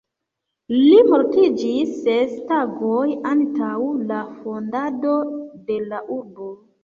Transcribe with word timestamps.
Li 0.75 1.01
mortiĝis 1.09 1.91
ses 2.05 2.31
tagoj 2.51 3.03
antaŭ 3.33 3.77
la 4.13 4.23
fondado 4.41 5.13
de 5.71 5.77
la 5.93 6.01
urbo. 6.19 6.49